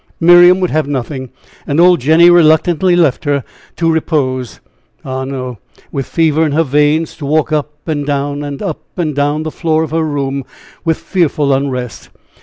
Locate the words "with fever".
5.91-6.43